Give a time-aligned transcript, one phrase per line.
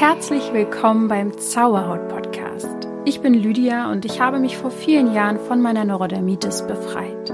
[0.00, 2.88] Herzlich willkommen beim Zauberhaut Podcast.
[3.04, 7.30] Ich bin Lydia und ich habe mich vor vielen Jahren von meiner Neurodermitis befreit.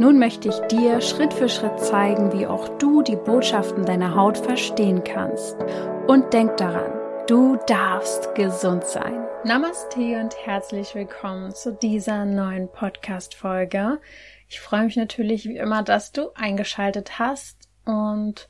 [0.00, 4.36] Nun möchte ich dir Schritt für Schritt zeigen, wie auch du die Botschaften deiner Haut
[4.36, 5.56] verstehen kannst.
[6.08, 6.90] Und denk daran,
[7.28, 9.24] du darfst gesund sein.
[9.44, 14.00] Namaste und herzlich willkommen zu dieser neuen Podcast-Folge.
[14.48, 18.48] Ich freue mich natürlich wie immer, dass du eingeschaltet hast und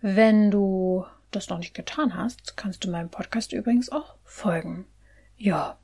[0.00, 4.86] wenn du das noch nicht getan hast, kannst du meinem Podcast übrigens auch folgen.
[5.36, 5.78] Ja,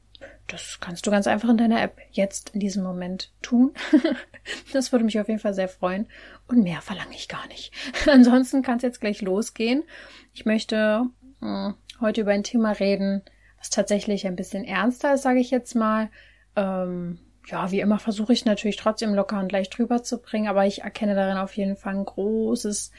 [0.46, 3.73] das kannst du ganz einfach in deiner App jetzt in diesem Moment tun.
[4.73, 6.06] das würde mich auf jeden Fall sehr freuen.
[6.48, 7.73] Und mehr verlange ich gar nicht.
[8.10, 9.84] Ansonsten kann es jetzt gleich losgehen.
[10.32, 11.06] Ich möchte
[11.41, 11.70] äh,
[12.01, 13.23] heute über ein Thema reden,
[13.59, 16.10] was tatsächlich ein bisschen ernster ist, sage ich jetzt mal.
[16.56, 20.66] Ähm, ja, wie immer versuche ich natürlich trotzdem locker und leicht drüber zu bringen, aber
[20.66, 22.90] ich erkenne darin auf jeden Fall ein großes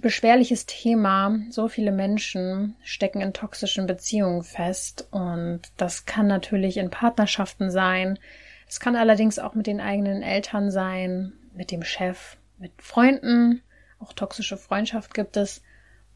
[0.00, 1.38] beschwerliches Thema.
[1.50, 8.18] So viele Menschen stecken in toxischen Beziehungen fest und das kann natürlich in Partnerschaften sein.
[8.68, 13.62] Es kann allerdings auch mit den eigenen Eltern sein, mit dem Chef, mit Freunden.
[13.98, 15.62] Auch toxische Freundschaft gibt es.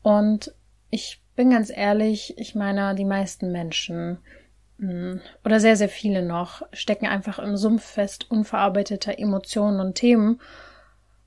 [0.03, 0.55] Und
[0.91, 4.19] ich bin ganz ehrlich, ich meine, die meisten Menschen
[4.79, 10.41] hm, oder sehr, sehr viele noch stecken einfach im Sumpf fest unverarbeiteter Emotionen und Themen.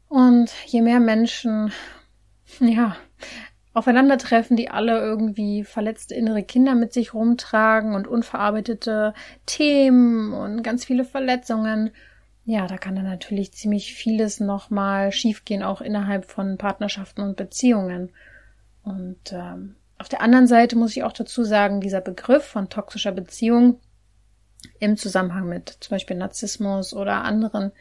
[0.08, 1.72] Und je mehr Menschen
[2.60, 2.96] ja,
[3.74, 9.14] aufeinandertreffen, die alle irgendwie verletzte innere Kinder mit sich rumtragen und unverarbeitete
[9.46, 11.92] Themen und ganz viele Verletzungen.
[12.44, 18.12] Ja, da kann dann natürlich ziemlich vieles nochmal schiefgehen, auch innerhalb von Partnerschaften und Beziehungen.
[18.84, 23.12] Und ähm, auf der anderen Seite muss ich auch dazu sagen, dieser Begriff von toxischer
[23.12, 23.80] Beziehung
[24.80, 27.72] im Zusammenhang mit zum Beispiel Narzissmus oder anderen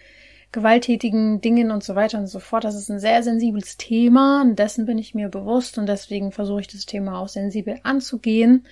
[0.53, 2.65] gewalttätigen Dingen und so weiter und so fort.
[2.65, 6.61] Das ist ein sehr sensibles Thema und dessen bin ich mir bewusst und deswegen versuche
[6.61, 8.67] ich das Thema auch sensibel anzugehen.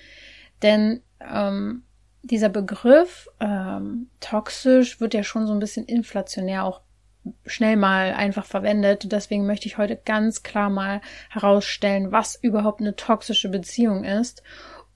[0.61, 1.83] Denn ähm,
[2.23, 6.81] dieser Begriff ähm, toxisch wird ja schon so ein bisschen inflationär auch
[7.45, 9.11] schnell mal einfach verwendet.
[9.11, 14.43] Deswegen möchte ich heute ganz klar mal herausstellen, was überhaupt eine toxische Beziehung ist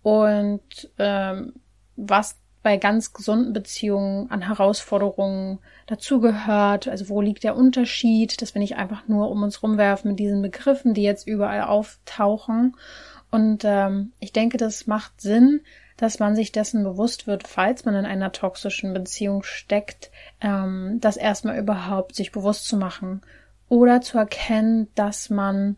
[0.01, 1.53] und ähm,
[1.95, 6.87] was bei ganz gesunden Beziehungen an Herausforderungen dazugehört.
[6.87, 10.41] Also wo liegt der Unterschied, dass wir nicht einfach nur um uns rumwerfen mit diesen
[10.41, 12.75] Begriffen, die jetzt überall auftauchen.
[13.31, 15.61] Und ähm, ich denke, das macht Sinn,
[15.95, 21.17] dass man sich dessen bewusst wird, falls man in einer toxischen Beziehung steckt, ähm, das
[21.17, 23.21] erstmal überhaupt sich bewusst zu machen
[23.67, 25.75] oder zu erkennen, dass man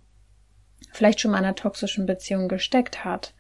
[0.92, 3.34] vielleicht schon mal in einer toxischen Beziehung gesteckt hat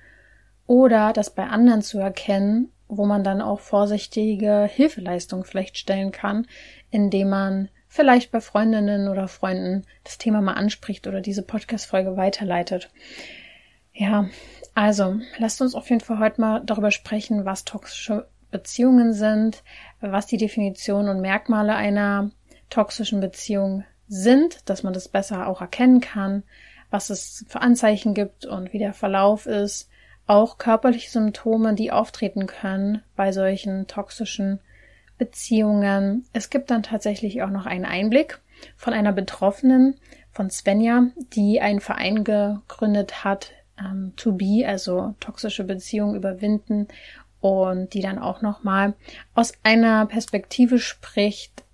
[0.67, 6.45] oder das bei anderen zu erkennen wo man dann auch vorsichtige Hilfeleistung vielleicht stellen kann,
[6.89, 12.89] indem man vielleicht bei Freundinnen oder Freunden das Thema mal anspricht oder diese Podcast-Folge weiterleitet.
[13.93, 14.27] Ja,
[14.75, 19.63] also lasst uns auf jeden Fall heute mal darüber sprechen, was toxische Beziehungen sind,
[20.01, 22.31] was die Definition und Merkmale einer
[22.69, 26.43] toxischen Beziehung sind, dass man das besser auch erkennen kann,
[26.89, 29.89] was es für Anzeichen gibt und wie der Verlauf ist,
[30.31, 34.61] auch körperliche Symptome, die auftreten können bei solchen toxischen
[35.17, 36.25] Beziehungen.
[36.31, 38.39] Es gibt dann tatsächlich auch noch einen Einblick
[38.77, 39.97] von einer Betroffenen,
[40.31, 46.87] von Svenja, die einen Verein gegründet hat, ähm, To Be, also toxische Beziehungen überwinden
[47.41, 48.93] und die dann auch nochmal
[49.35, 51.65] aus einer Perspektive spricht,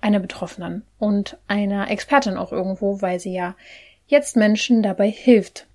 [0.00, 3.54] einer Betroffenen und einer Expertin auch irgendwo, weil sie ja
[4.08, 5.68] jetzt Menschen dabei hilft,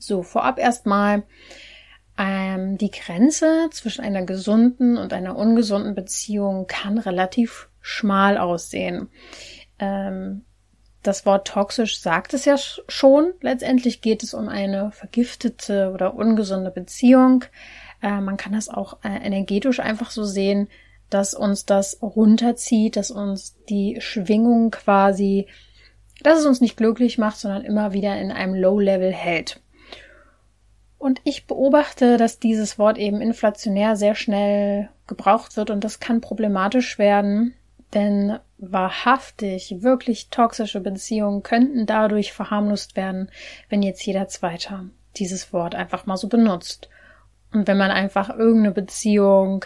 [0.00, 1.22] so, vorab erstmal
[2.18, 9.08] ähm, die Grenze zwischen einer gesunden und einer ungesunden Beziehung kann relativ schmal aussehen.
[9.78, 10.44] Ähm,
[11.02, 13.32] das Wort toxisch sagt es ja schon.
[13.40, 17.44] Letztendlich geht es um eine vergiftete oder ungesunde Beziehung.
[18.02, 20.68] Äh, man kann das auch äh, energetisch einfach so sehen,
[21.08, 25.46] dass uns das runterzieht, dass uns die Schwingung quasi,
[26.22, 29.60] dass es uns nicht glücklich macht, sondern immer wieder in einem Low-Level hält.
[31.00, 36.20] Und ich beobachte, dass dieses Wort eben inflationär sehr schnell gebraucht wird und das kann
[36.20, 37.54] problematisch werden,
[37.94, 43.30] denn wahrhaftig, wirklich toxische Beziehungen könnten dadurch verharmlost werden,
[43.70, 46.90] wenn jetzt jeder Zweite dieses Wort einfach mal so benutzt.
[47.50, 49.64] Und wenn man einfach irgendeine Beziehung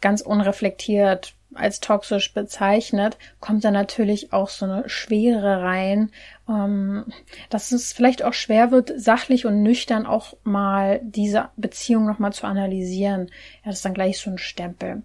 [0.00, 6.10] ganz unreflektiert als toxisch bezeichnet, kommt da natürlich auch so eine Schwere rein,
[6.48, 7.06] ähm,
[7.48, 12.46] dass es vielleicht auch schwer wird, sachlich und nüchtern auch mal diese Beziehung nochmal zu
[12.46, 13.26] analysieren.
[13.64, 15.02] Ja, das ist dann gleich so ein Stempel.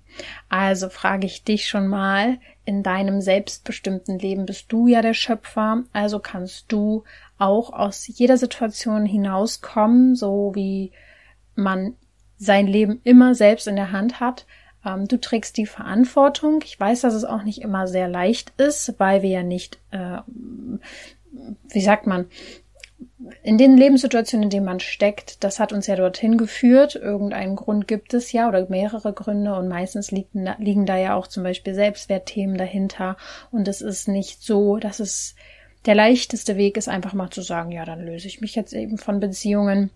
[0.47, 5.83] Also frage ich dich schon mal, in deinem selbstbestimmten Leben bist du ja der Schöpfer,
[5.93, 7.03] also kannst du
[7.37, 10.91] auch aus jeder Situation hinauskommen, so wie
[11.55, 11.95] man
[12.37, 14.45] sein Leben immer selbst in der Hand hat,
[14.85, 16.61] ähm, du trägst die Verantwortung.
[16.63, 20.19] Ich weiß, dass es auch nicht immer sehr leicht ist, weil wir ja nicht, äh,
[21.69, 22.27] wie sagt man,
[23.43, 26.95] in den Lebenssituationen, in denen man steckt, das hat uns ja dorthin geführt.
[26.95, 31.27] Irgendeinen Grund gibt es ja oder mehrere Gründe und meistens liegen, liegen da ja auch
[31.27, 33.17] zum Beispiel Selbstwertthemen dahinter.
[33.51, 35.35] Und es ist nicht so, dass es
[35.85, 38.97] der leichteste Weg ist, einfach mal zu sagen, ja, dann löse ich mich jetzt eben
[38.97, 39.91] von Beziehungen.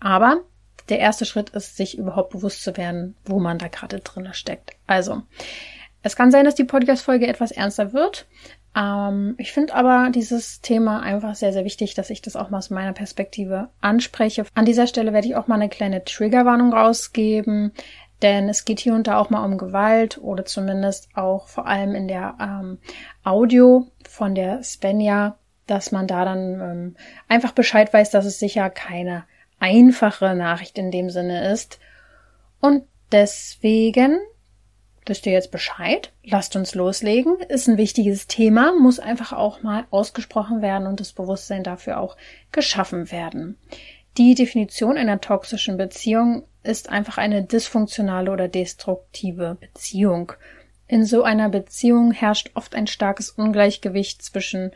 [0.00, 0.40] Aber
[0.88, 4.72] der erste Schritt ist, sich überhaupt bewusst zu werden, wo man da gerade drin steckt.
[4.86, 5.22] Also,
[6.02, 8.26] es kann sein, dass die Podcast-Folge etwas ernster wird.
[8.76, 12.58] Ähm, ich finde aber dieses Thema einfach sehr, sehr wichtig, dass ich das auch mal
[12.58, 14.44] aus meiner Perspektive anspreche.
[14.54, 17.72] An dieser Stelle werde ich auch mal eine kleine Triggerwarnung rausgeben,
[18.22, 21.94] denn es geht hier und da auch mal um Gewalt oder zumindest auch vor allem
[21.94, 22.78] in der ähm,
[23.22, 25.36] Audio von der Svenja,
[25.66, 26.96] dass man da dann ähm,
[27.28, 29.24] einfach Bescheid weiß, dass es sicher keine
[29.58, 31.78] einfache Nachricht in dem Sinne ist.
[32.60, 34.18] Und deswegen
[35.06, 36.12] wisst ihr jetzt Bescheid.
[36.24, 37.38] Lasst uns loslegen.
[37.48, 42.16] Ist ein wichtiges Thema, muss einfach auch mal ausgesprochen werden und das Bewusstsein dafür auch
[42.52, 43.58] geschaffen werden.
[44.16, 50.32] Die Definition einer toxischen Beziehung ist einfach eine dysfunktionale oder destruktive Beziehung.
[50.86, 54.70] In so einer Beziehung herrscht oft ein starkes Ungleichgewicht zwischen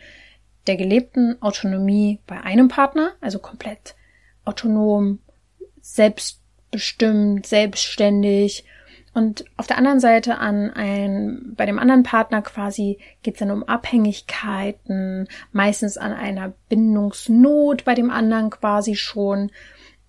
[0.67, 3.95] der gelebten Autonomie bei einem Partner, also komplett
[4.49, 5.21] autonom,
[5.81, 8.65] selbstbestimmt, selbstständig.
[9.15, 13.51] Und auf der anderen Seite an ein, bei dem anderen Partner quasi geht es dann
[13.51, 19.51] um Abhängigkeiten, meistens an einer Bindungsnot bei dem anderen quasi schon.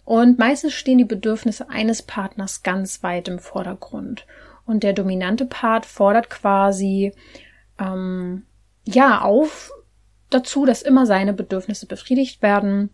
[0.06, 4.25] Und meistens stehen die Bedürfnisse eines Partners ganz weit im Vordergrund.
[4.65, 7.13] Und der dominante Part fordert quasi
[7.80, 8.44] ähm,
[8.86, 9.71] ja auf
[10.30, 12.89] dazu, dass immer seine Bedürfnisse befriedigt werden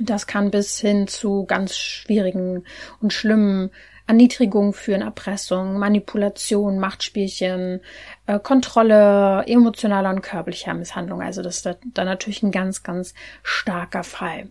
[0.00, 2.64] das kann bis hin zu ganz schwierigen
[3.00, 3.70] und schlimmen
[4.06, 7.80] Erniedrigungen führen, Erpressung, Manipulation, Machtspielchen,
[8.26, 11.20] äh, Kontrolle emotionaler und körperlicher Misshandlung.
[11.20, 13.12] Also das ist da, da natürlich ein ganz, ganz
[13.42, 14.48] starker Fall.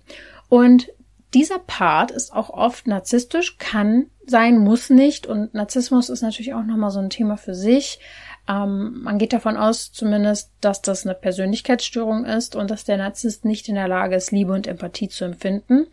[0.48, 0.90] Und
[1.34, 5.26] dieser Part ist auch oft narzisstisch, kann sein, muss nicht.
[5.26, 8.00] Und Narzissmus ist natürlich auch nochmal so ein Thema für sich.
[8.48, 13.46] Ähm, man geht davon aus zumindest, dass das eine Persönlichkeitsstörung ist und dass der Narzisst
[13.46, 15.88] nicht in der Lage ist, Liebe und Empathie zu empfinden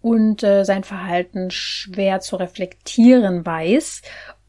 [0.00, 4.02] und äh, sein Verhalten schwer zu reflektieren weiß.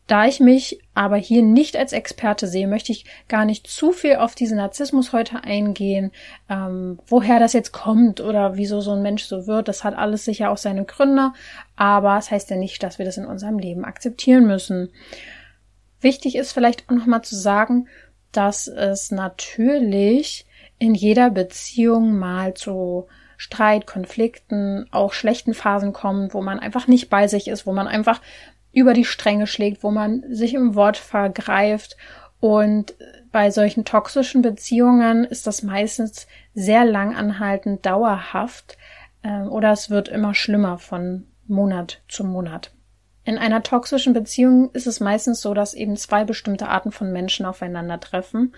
[0.06, 4.18] Da ich mich aber hier nicht als Experte sehe, möchte ich gar nicht zu viel
[4.18, 6.12] auf diesen Narzissmus heute eingehen,
[6.50, 9.70] ähm, woher das jetzt kommt oder wieso so ein Mensch so wird.
[9.70, 11.32] Das hat alles sicher auch seine Gründe,
[11.78, 14.90] aber es das heißt ja nicht, dass wir das in unserem Leben akzeptieren müssen.
[16.04, 17.88] Wichtig ist vielleicht auch nochmal zu sagen,
[18.32, 20.46] dass es natürlich
[20.78, 23.08] in jeder Beziehung mal zu
[23.38, 27.88] Streit, Konflikten, auch schlechten Phasen kommt, wo man einfach nicht bei sich ist, wo man
[27.88, 28.22] einfach
[28.74, 31.96] über die Stränge schlägt, wo man sich im Wort vergreift.
[32.40, 32.96] Und
[33.32, 38.78] bei solchen toxischen Beziehungen ist das meistens sehr lang anhaltend, dauerhaft,
[39.24, 42.72] äh, oder es wird immer schlimmer von Monat zu Monat.
[43.26, 47.46] In einer toxischen Beziehung ist es meistens so, dass eben zwei bestimmte Arten von Menschen
[47.46, 48.54] aufeinandertreffen.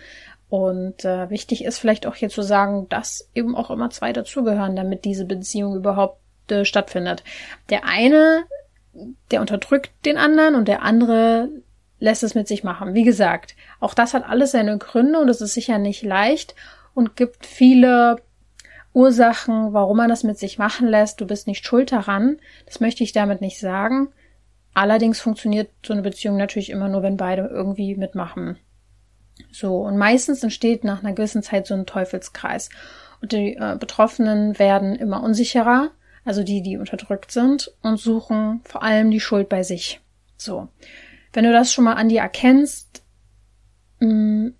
[0.49, 4.75] Und äh, wichtig ist vielleicht auch hier zu sagen, dass eben auch immer zwei dazugehören,
[4.75, 6.19] damit diese Beziehung überhaupt
[6.49, 7.23] äh, stattfindet.
[7.69, 8.45] Der eine,
[9.31, 11.49] der unterdrückt den anderen und der andere
[11.99, 12.93] lässt es mit sich machen.
[12.93, 16.55] Wie gesagt, auch das hat alles seine Gründe und es ist sicher nicht leicht
[16.93, 18.17] und gibt viele
[18.93, 21.19] Ursachen, warum man das mit sich machen lässt.
[21.19, 22.37] Du bist nicht schuld daran.
[22.65, 24.09] Das möchte ich damit nicht sagen.
[24.75, 28.57] Allerdings funktioniert so eine Beziehung natürlich immer nur, wenn beide irgendwie mitmachen.
[29.51, 32.69] So, und meistens entsteht nach einer gewissen Zeit so ein Teufelskreis.
[33.21, 35.91] Und die äh, Betroffenen werden immer unsicherer,
[36.25, 40.01] also die, die unterdrückt sind, und suchen vor allem die Schuld bei sich.
[40.35, 40.67] So.
[41.31, 43.01] Wenn du das schon mal an dir erkennst,
[43.99, 44.53] mh, mm,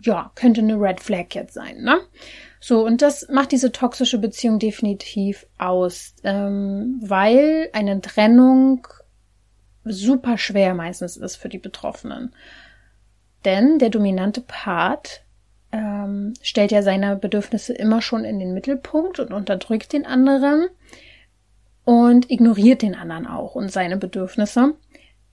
[0.00, 2.00] ja, könnte eine Red Flag jetzt sein, ne?
[2.58, 8.86] So, und das macht diese toxische Beziehung definitiv aus, ähm, weil eine Trennung
[9.84, 12.32] super schwer meistens ist für die Betroffenen.
[13.44, 15.22] Denn der dominante Part
[15.72, 20.68] ähm, stellt ja seine Bedürfnisse immer schon in den Mittelpunkt und unterdrückt den anderen
[21.84, 24.74] und ignoriert den anderen auch und seine Bedürfnisse.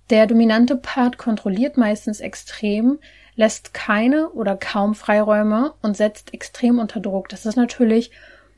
[0.10, 3.00] Der dominante Part kontrolliert meistens extrem,
[3.36, 7.30] lässt keine oder kaum Freiräume und setzt extrem unter Druck.
[7.30, 8.12] Das ist natürlich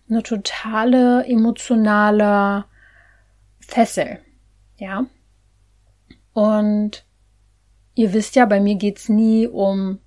[0.09, 2.65] eine totale emotionale
[3.59, 4.19] Fessel.
[4.77, 5.05] Ja.
[6.33, 7.05] Und
[7.95, 9.99] ihr wisst ja, bei mir geht's nie um,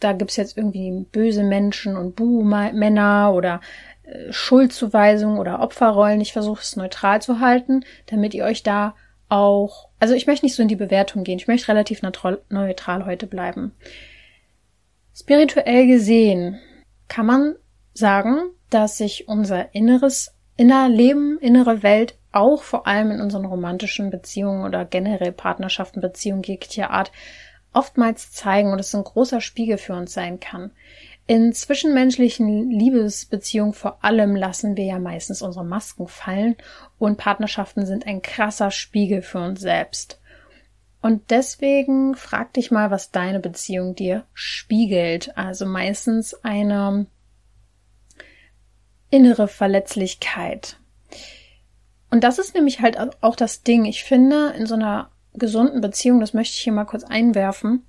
[0.00, 3.60] da gibt's jetzt irgendwie böse Menschen und Buh-Männer oder
[4.02, 6.20] äh, Schuldzuweisungen oder Opferrollen.
[6.20, 8.94] Ich versuche es neutral zu halten, damit ihr euch da
[9.28, 13.26] auch, also ich möchte nicht so in die Bewertung gehen, ich möchte relativ neutral heute
[13.26, 13.72] bleiben.
[15.14, 16.58] Spirituell gesehen
[17.08, 17.54] kann man
[17.94, 24.10] sagen, dass sich unser inneres, inner Leben, innere Welt auch vor allem in unseren romantischen
[24.10, 27.12] Beziehungen oder generell Partnerschaften, Beziehungen jeglicher Art
[27.72, 30.72] oftmals zeigen und es ein großer Spiegel für uns sein kann.
[31.26, 36.56] In zwischenmenschlichen Liebesbeziehungen vor allem lassen wir ja meistens unsere Masken fallen
[36.98, 40.20] und Partnerschaften sind ein krasser Spiegel für uns selbst.
[41.00, 45.36] Und deswegen frag dich mal, was deine Beziehung dir spiegelt.
[45.36, 47.06] Also meistens eine
[49.12, 50.78] innere Verletzlichkeit.
[52.10, 53.84] Und das ist nämlich halt auch das Ding.
[53.84, 57.86] Ich finde, in so einer gesunden Beziehung, das möchte ich hier mal kurz einwerfen,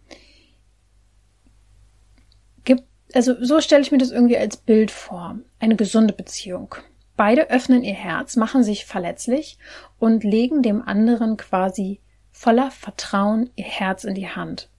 [2.63, 5.39] gibt, also so stelle ich mir das irgendwie als Bild vor.
[5.59, 6.75] Eine gesunde Beziehung.
[7.15, 9.57] Beide öffnen ihr Herz, machen sich verletzlich
[9.99, 11.99] und legen dem anderen quasi
[12.31, 14.69] voller Vertrauen ihr Herz in die Hand.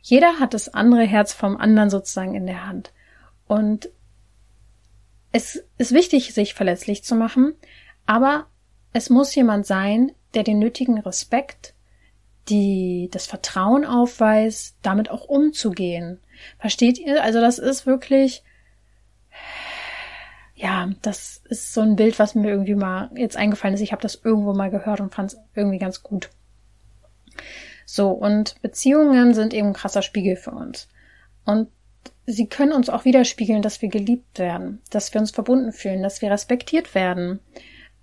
[0.00, 2.92] Jeder hat das andere Herz vom anderen sozusagen in der Hand.
[3.46, 3.90] Und
[5.34, 7.54] es ist wichtig, sich verletzlich zu machen,
[8.06, 8.46] aber
[8.92, 11.74] es muss jemand sein, der den nötigen Respekt,
[12.48, 16.20] die das Vertrauen aufweist, damit auch umzugehen.
[16.60, 17.20] Versteht ihr?
[17.24, 18.44] Also das ist wirklich,
[20.54, 23.80] ja, das ist so ein Bild, was mir irgendwie mal jetzt eingefallen ist.
[23.80, 26.30] Ich habe das irgendwo mal gehört und fand es irgendwie ganz gut.
[27.86, 30.88] So, und Beziehungen sind eben ein krasser Spiegel für uns.
[31.44, 31.70] Und
[32.26, 36.22] sie können uns auch widerspiegeln, dass wir geliebt werden, dass wir uns verbunden fühlen, dass
[36.22, 37.40] wir respektiert werden,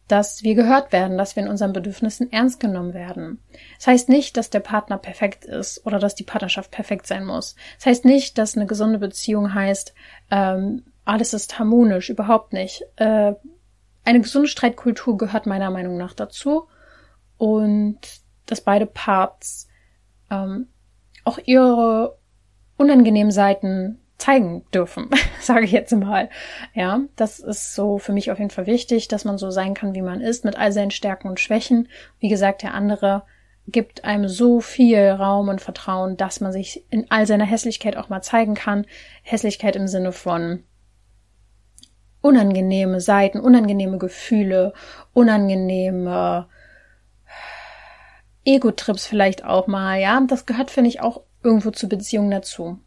[0.08, 3.40] dass wir gehört werden, dass wir in unseren Bedürfnissen ernst genommen werden.
[3.78, 7.56] Das heißt nicht, dass der Partner perfekt ist oder dass die Partnerschaft perfekt sein muss.
[7.78, 9.94] Das heißt nicht, dass eine gesunde Beziehung heißt,
[10.30, 12.84] ähm, alles ist harmonisch, überhaupt nicht.
[12.98, 13.34] Äh,
[14.04, 16.68] eine gesunde Streitkultur gehört meiner Meinung nach dazu
[17.38, 18.00] und
[18.48, 19.70] dass beide Parts
[20.30, 20.68] ähm,
[21.24, 22.18] auch ihre
[22.76, 25.10] unangenehmen Seiten zeigen dürfen,
[25.42, 26.30] sage ich jetzt mal.
[26.74, 29.96] Ja, das ist so für mich auf jeden Fall wichtig, dass man so sein kann,
[29.96, 31.90] wie man ist, mit all seinen Stärken und Schwächen.
[32.20, 33.24] Wie gesagt, der andere
[33.68, 38.10] gibt einem so viel Raum und Vertrauen, dass man sich in all seiner Hässlichkeit auch
[38.10, 38.86] mal zeigen kann.
[39.24, 40.64] Hässlichkeit im Sinne von
[42.22, 44.74] unangenehme Seiten, unangenehme Gefühle,
[45.14, 46.48] unangenehme
[48.46, 50.22] Ego-Trips vielleicht auch mal, ja.
[50.28, 52.80] Das gehört, finde ich, auch irgendwo zur Beziehung dazu.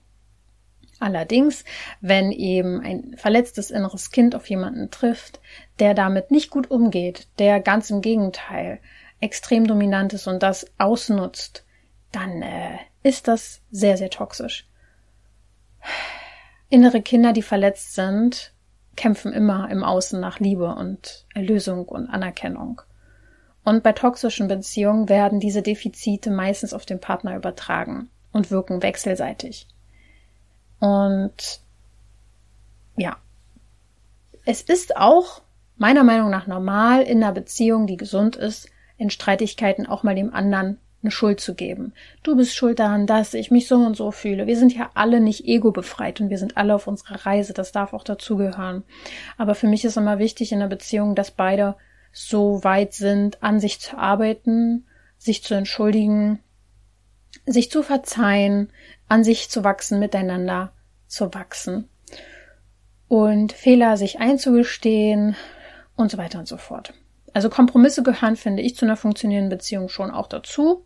[1.05, 1.67] Allerdings,
[2.01, 5.39] wenn eben ein verletztes inneres Kind auf jemanden trifft,
[5.79, 8.79] der damit nicht gut umgeht, der ganz im Gegenteil
[9.21, 11.67] extrem dominant ist und das ausnutzt,
[12.11, 14.67] dann äh, ist das sehr, sehr toxisch.
[16.71, 18.55] Innere Kinder, die verletzt sind,
[18.97, 22.81] kämpfen immer im Außen nach Liebe und Erlösung und Anerkennung.
[23.63, 29.69] Und bei toxischen Beziehungen werden diese Defizite meistens auf den Partner übertragen und wirken wechselseitig.
[30.85, 31.61] Und
[32.99, 33.17] ja,
[34.45, 35.41] es ist auch
[35.79, 40.35] meiner Meinung nach normal in einer Beziehung, die gesund ist, in Streitigkeiten auch mal dem
[40.35, 41.95] anderen eine Schuld zu geben.
[42.23, 44.47] Du bist schuld daran, dass ich mich so und so fühle.
[44.47, 47.55] Wir sind ja alle nicht ego befreit und wir sind alle auf unserer Reise.
[47.55, 48.83] Das darf auch dazugehören.
[49.39, 51.77] Aber für mich ist immer wichtig in einer Beziehung, dass beide
[52.13, 54.85] so weit sind, an sich zu arbeiten,
[55.17, 56.41] sich zu entschuldigen,
[57.47, 58.69] sich zu verzeihen,
[59.09, 60.74] an sich zu wachsen, miteinander
[61.15, 61.89] zu wachsen
[63.09, 65.37] und Fehler sich einzugestehen
[65.97, 66.93] und so weiter und so fort.
[67.33, 70.85] Also Kompromisse gehören, finde ich, zu einer funktionierenden Beziehung schon auch dazu.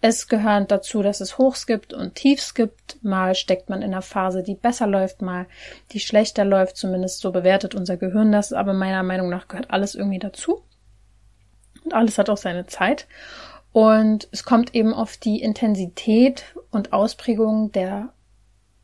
[0.00, 3.02] Es gehört dazu, dass es Hochs gibt und Tiefs gibt.
[3.02, 5.46] Mal steckt man in einer Phase, die besser läuft, mal
[5.92, 6.76] die schlechter läuft.
[6.76, 8.52] Zumindest so bewertet unser Gehirn das.
[8.52, 10.62] Aber meiner Meinung nach gehört alles irgendwie dazu.
[11.84, 13.06] Und alles hat auch seine Zeit.
[13.72, 18.10] Und es kommt eben auf die Intensität und Ausprägung der,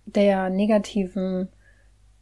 [0.07, 1.49] der negativen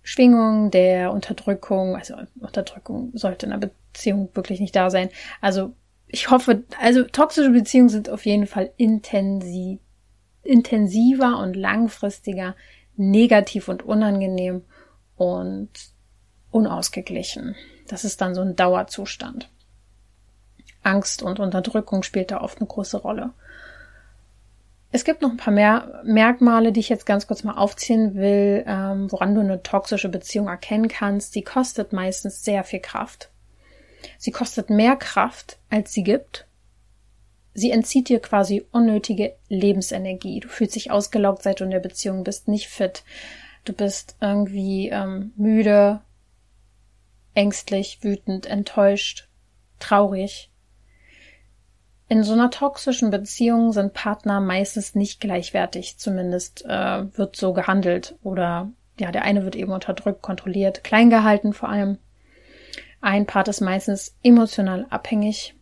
[0.02, 5.10] Schwingung, der Unterdrückung, also Unterdrückung sollte in einer Beziehung wirklich nicht da sein.
[5.40, 5.72] Also
[6.08, 9.78] ich hoffe, also toxische Beziehungen sind auf jeden Fall intensiv,
[10.42, 12.56] intensiver und langfristiger,
[12.96, 14.62] negativ und unangenehm
[15.16, 15.70] und
[16.50, 17.54] unausgeglichen.
[17.88, 19.50] Das ist dann so ein Dauerzustand.
[20.82, 23.32] Angst und Unterdrückung spielt da oft eine große Rolle.
[24.92, 28.64] Es gibt noch ein paar mehr Merkmale, die ich jetzt ganz kurz mal aufziehen will,
[28.66, 31.32] ähm, woran du eine toxische Beziehung erkennen kannst.
[31.32, 33.30] Sie kostet meistens sehr viel Kraft.
[34.18, 36.46] Sie kostet mehr Kraft, als sie gibt.
[37.54, 40.40] Sie entzieht dir quasi unnötige Lebensenergie.
[40.40, 43.04] Du fühlst dich ausgelaugt, seit du in der Beziehung bist, nicht fit.
[43.64, 46.00] Du bist irgendwie ähm, müde,
[47.34, 49.28] ängstlich, wütend, enttäuscht,
[49.78, 50.49] traurig.
[52.10, 58.16] In so einer toxischen Beziehung sind Partner meistens nicht gleichwertig, zumindest äh, wird so gehandelt
[58.24, 61.98] oder ja, der eine wird eben unterdrückt, kontrolliert, klein gehalten vor allem.
[63.00, 65.54] Ein Part ist meistens emotional abhängig.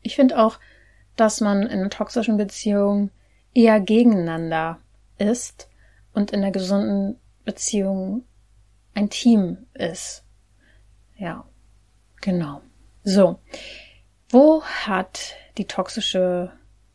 [0.00, 0.58] Ich finde auch,
[1.14, 3.10] dass man in einer toxischen Beziehung
[3.52, 4.78] eher gegeneinander
[5.18, 5.68] ist
[6.14, 8.24] und in einer gesunden Beziehung
[8.94, 10.24] ein Team ist.
[11.18, 11.44] Ja,
[12.22, 12.62] genau.
[13.04, 13.38] So.
[14.30, 16.52] Wo hat die toxische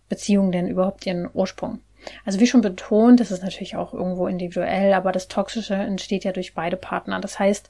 [0.09, 1.79] Beziehung denn überhaupt ihren Ursprung?
[2.25, 6.31] Also wie schon betont, das ist natürlich auch irgendwo individuell, aber das Toxische entsteht ja
[6.31, 7.19] durch beide Partner.
[7.19, 7.69] Das heißt,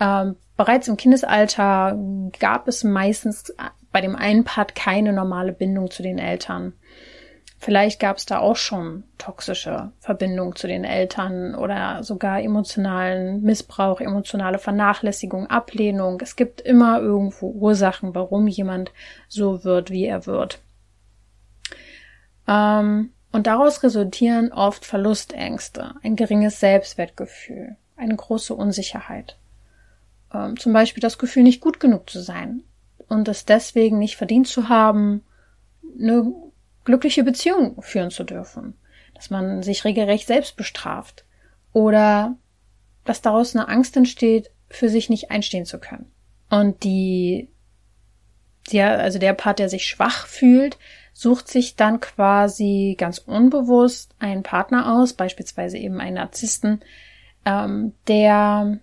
[0.00, 1.98] ähm, bereits im Kindesalter
[2.38, 3.54] gab es meistens
[3.92, 6.72] bei dem einen Part keine normale Bindung zu den Eltern.
[7.62, 14.00] Vielleicht gab es da auch schon toxische Verbindung zu den Eltern oder sogar emotionalen Missbrauch,
[14.00, 16.22] emotionale Vernachlässigung, Ablehnung.
[16.22, 18.92] Es gibt immer irgendwo Ursachen, warum jemand
[19.28, 20.62] so wird, wie er wird.
[22.48, 29.36] Ähm, und daraus resultieren oft Verlustängste, ein geringes Selbstwertgefühl, eine große Unsicherheit.
[30.32, 32.62] Ähm, zum Beispiel das Gefühl, nicht gut genug zu sein
[33.06, 35.22] und es deswegen nicht verdient zu haben,
[35.98, 36.32] eine
[36.84, 38.74] glückliche Beziehung führen zu dürfen,
[39.14, 41.24] dass man sich regelrecht selbst bestraft
[41.72, 42.36] oder
[43.04, 46.10] dass daraus eine Angst entsteht, für sich nicht einstehen zu können.
[46.48, 47.48] Und die,
[48.72, 50.78] der, also der Part, der sich schwach fühlt,
[51.12, 56.80] sucht sich dann quasi ganz unbewusst einen Partner aus, beispielsweise eben einen Narzissten,
[57.44, 58.78] ähm, der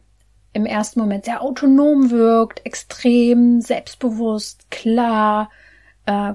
[0.54, 5.50] im ersten Moment sehr autonom wirkt, extrem selbstbewusst, klar,
[6.06, 6.34] äh,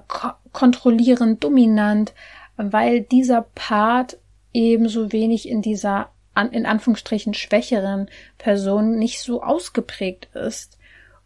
[0.52, 2.12] kontrollierend, dominant,
[2.56, 4.18] weil dieser Part
[4.52, 6.10] ebenso wenig in dieser
[6.50, 10.78] in Anführungsstrichen schwächeren Person nicht so ausgeprägt ist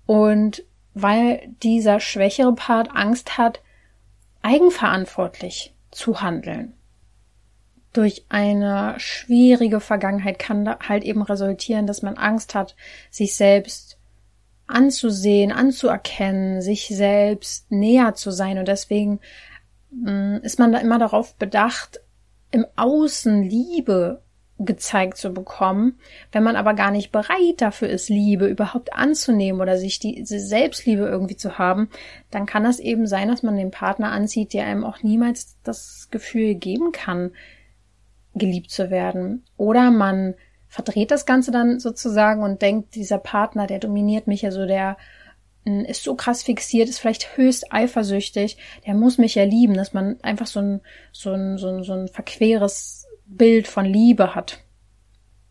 [0.04, 0.64] und
[0.94, 3.60] weil dieser schwächere Part Angst hat,
[4.42, 6.72] eigenverantwortlich zu handeln.
[7.92, 12.76] Durch eine schwierige Vergangenheit kann halt eben resultieren, dass man Angst hat,
[13.10, 13.85] sich selbst
[14.66, 18.58] anzusehen, anzuerkennen, sich selbst näher zu sein.
[18.58, 19.20] Und deswegen
[19.90, 22.00] mm, ist man da immer darauf bedacht,
[22.50, 24.22] im Außen Liebe
[24.58, 25.98] gezeigt zu bekommen.
[26.32, 31.02] Wenn man aber gar nicht bereit dafür ist, Liebe überhaupt anzunehmen oder sich diese Selbstliebe
[31.02, 31.90] irgendwie zu haben,
[32.30, 36.08] dann kann das eben sein, dass man den Partner anzieht, der einem auch niemals das
[36.10, 37.32] Gefühl geben kann,
[38.34, 39.44] geliebt zu werden.
[39.58, 40.34] Oder man
[40.76, 44.98] verdreht das Ganze dann sozusagen und denkt, dieser Partner, der dominiert mich, also der
[45.64, 49.94] hm, ist so krass fixiert, ist vielleicht höchst eifersüchtig, der muss mich ja lieben, dass
[49.94, 54.58] man einfach so ein, so ein, so ein, so ein verqueres Bild von Liebe hat.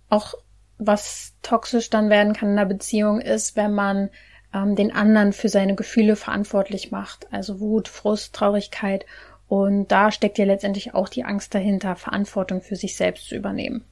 [0.09, 0.35] Auch
[0.77, 4.11] was toxisch dann werden kann in einer Beziehung ist, wenn man
[4.53, 9.07] ähm, den anderen für seine Gefühle verantwortlich macht, also Wut, Frust, Traurigkeit.
[9.47, 13.85] Und da steckt ja letztendlich auch die Angst dahinter, Verantwortung für sich selbst zu übernehmen.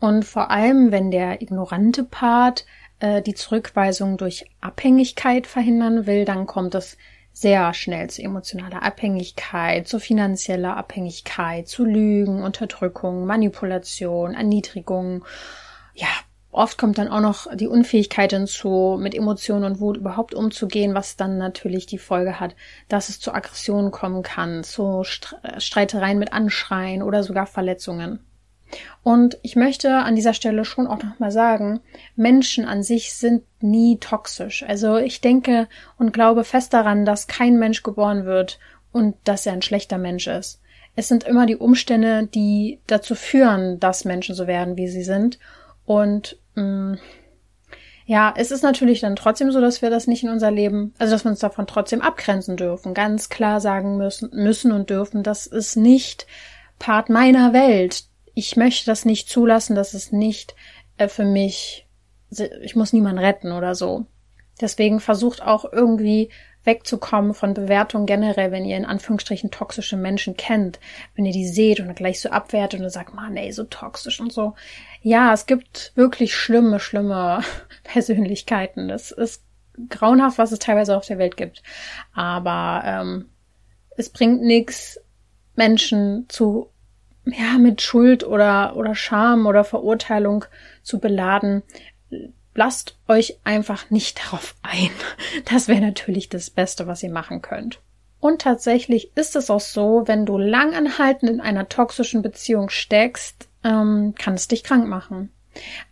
[0.00, 2.64] Und vor allem, wenn der ignorante Part
[3.00, 6.96] äh, die Zurückweisung durch Abhängigkeit verhindern will, dann kommt es
[7.32, 15.24] sehr schnell zu emotionaler Abhängigkeit, zu finanzieller Abhängigkeit, zu Lügen, Unterdrückung, Manipulation, Erniedrigung.
[15.94, 16.08] Ja,
[16.50, 21.16] oft kommt dann auch noch die Unfähigkeit hinzu, mit Emotionen und Wut überhaupt umzugehen, was
[21.16, 22.56] dann natürlich die Folge hat,
[22.88, 28.20] dass es zu Aggressionen kommen kann, zu Streitereien mit Anschreien oder sogar Verletzungen.
[29.02, 31.80] Und ich möchte an dieser Stelle schon auch nochmal sagen,
[32.16, 34.62] Menschen an sich sind nie toxisch.
[34.66, 38.58] Also ich denke und glaube fest daran, dass kein Mensch geboren wird
[38.92, 40.60] und dass er ein schlechter Mensch ist.
[40.96, 45.38] Es sind immer die Umstände, die dazu führen, dass Menschen so werden, wie sie sind.
[45.86, 46.98] Und mh, mm,
[48.10, 51.12] ja, es ist natürlich dann trotzdem so, dass wir das nicht in unser Leben, also
[51.12, 55.46] dass wir uns davon trotzdem abgrenzen dürfen, ganz klar sagen müssen, müssen und dürfen, das
[55.46, 56.26] ist nicht
[56.80, 60.54] Part meiner Welt ich möchte das nicht zulassen, dass es nicht
[60.96, 61.86] äh, für mich,
[62.62, 64.06] ich muss niemanden retten oder so.
[64.60, 66.30] Deswegen versucht auch irgendwie
[66.64, 70.78] wegzukommen von Bewertungen generell, wenn ihr in Anführungsstrichen toxische Menschen kennt,
[71.14, 74.32] wenn ihr die seht und gleich so abwertet und sagt, man, ey, so toxisch und
[74.32, 74.54] so.
[75.00, 77.40] Ja, es gibt wirklich schlimme, schlimme
[77.84, 78.88] Persönlichkeiten.
[78.88, 79.42] Das ist
[79.88, 81.62] grauenhaft, was es teilweise auf der Welt gibt.
[82.12, 83.30] Aber ähm,
[83.96, 85.00] es bringt nichts,
[85.56, 86.70] Menschen zu
[87.24, 90.44] ja mit Schuld oder oder Scham oder Verurteilung
[90.82, 91.62] zu beladen.
[92.54, 94.90] Lasst euch einfach nicht darauf ein.
[95.44, 97.80] Das wäre natürlich das Beste, was ihr machen könnt.
[98.20, 104.14] Und tatsächlich ist es auch so, wenn du langanhaltend in einer toxischen Beziehung steckst, ähm,
[104.18, 105.30] kann es dich krank machen.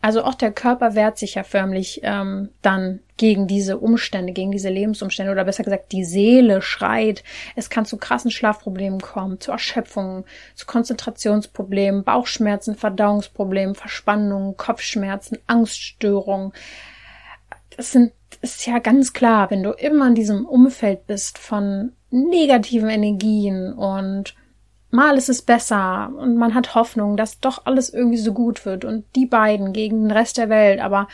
[0.01, 4.69] Also auch der Körper wehrt sich ja förmlich ähm, dann gegen diese Umstände, gegen diese
[4.69, 7.25] Lebensumstände oder besser gesagt die Seele schreit.
[7.57, 16.53] Es kann zu krassen Schlafproblemen kommen, zu Erschöpfungen, zu Konzentrationsproblemen, Bauchschmerzen, Verdauungsproblemen, Verspannungen, Kopfschmerzen, Angststörungen.
[17.77, 22.89] Das sind ist ja ganz klar, wenn du immer in diesem Umfeld bist von negativen
[22.89, 24.35] Energien und
[24.91, 28.85] mal ist es besser und man hat Hoffnung, dass doch alles irgendwie so gut wird
[28.85, 31.09] und die beiden gegen den Rest der Welt, aber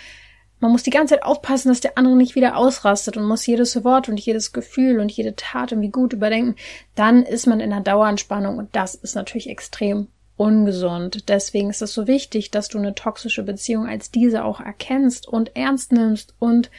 [0.60, 3.84] man muss die ganze Zeit aufpassen, dass der andere nicht wieder ausrastet und muss jedes
[3.84, 6.56] Wort und jedes Gefühl und jede Tat irgendwie gut überdenken,
[6.94, 11.28] dann ist man in einer Daueranspannung und das ist natürlich extrem ungesund.
[11.28, 15.54] Deswegen ist es so wichtig, dass du eine toxische Beziehung als diese auch erkennst und
[15.54, 16.70] ernst nimmst und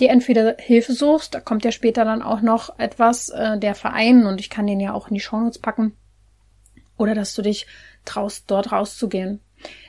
[0.00, 4.24] dir entweder Hilfe suchst, da kommt ja später dann auch noch etwas, äh, der Verein,
[4.24, 5.94] und ich kann den ja auch in die Shownotes packen,
[7.00, 7.66] oder dass du dich
[8.04, 9.40] traust, dort rauszugehen.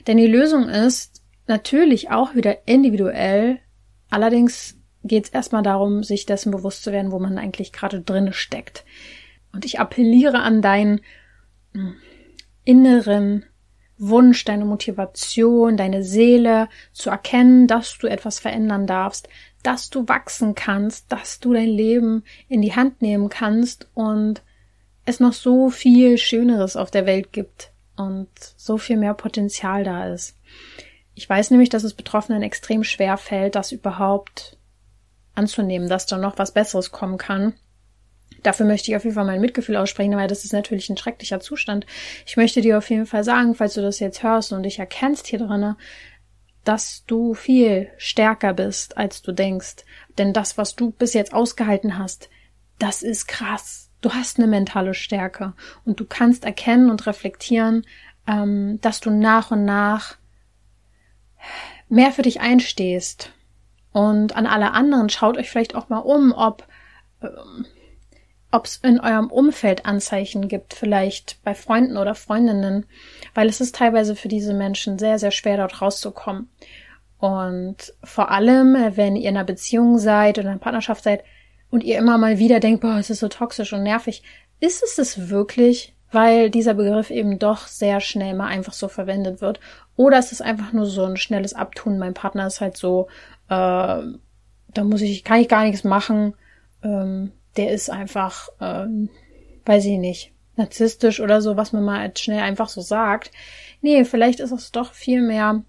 [0.07, 3.59] Denn die Lösung ist natürlich auch wieder individuell,
[4.09, 8.31] allerdings geht es erstmal darum, sich dessen bewusst zu werden, wo man eigentlich gerade drin
[8.31, 8.85] steckt.
[9.51, 11.01] Und ich appelliere an deinen
[11.73, 11.95] hm,
[12.63, 13.45] inneren
[13.97, 19.27] Wunsch, deine Motivation, deine Seele zu erkennen, dass du etwas verändern darfst,
[19.63, 24.41] dass du wachsen kannst, dass du dein Leben in die Hand nehmen kannst und
[25.11, 30.11] es noch so viel Schöneres auf der Welt gibt und so viel mehr Potenzial da
[30.11, 30.37] ist.
[31.13, 34.57] Ich weiß nämlich, dass es Betroffenen extrem schwer fällt, das überhaupt
[35.35, 37.53] anzunehmen, dass da noch was Besseres kommen kann.
[38.43, 41.39] Dafür möchte ich auf jeden Fall mein Mitgefühl aussprechen, weil das ist natürlich ein schrecklicher
[41.39, 41.85] Zustand.
[42.25, 45.27] Ich möchte dir auf jeden Fall sagen, falls du das jetzt hörst und dich erkennst
[45.27, 45.75] hier drinnen,
[46.63, 49.77] dass du viel stärker bist, als du denkst.
[50.17, 52.29] Denn das, was du bis jetzt ausgehalten hast,
[52.79, 53.90] das ist krass.
[54.01, 55.53] Du hast eine mentale Stärke
[55.85, 57.85] und du kannst erkennen und reflektieren,
[58.27, 60.17] ähm, dass du nach und nach
[61.87, 63.31] mehr für dich einstehst.
[63.91, 66.65] Und an alle anderen schaut euch vielleicht auch mal um, ob
[67.21, 67.65] ähm,
[68.51, 72.85] ob es in eurem Umfeld Anzeichen gibt, vielleicht bei Freunden oder Freundinnen,
[73.33, 76.49] weil es ist teilweise für diese Menschen sehr, sehr schwer, dort rauszukommen.
[77.17, 81.23] Und vor allem, wenn ihr in einer Beziehung seid oder in einer Partnerschaft seid
[81.71, 84.21] und ihr immer mal wieder denkt, boah, es ist so toxisch und nervig,
[84.59, 89.41] ist es es wirklich, weil dieser Begriff eben doch sehr schnell mal einfach so verwendet
[89.41, 89.59] wird.
[89.95, 93.07] Oder ist es einfach nur so ein schnelles Abtun, mein Partner ist halt so,
[93.47, 94.01] äh,
[94.73, 96.35] da muss ich, kann ich gar nichts machen,
[96.83, 99.09] ähm, der ist einfach, ähm,
[99.65, 103.31] weiß ich nicht, narzisstisch oder so, was man mal schnell einfach so sagt.
[103.81, 105.63] Nee, vielleicht ist es doch viel mehr,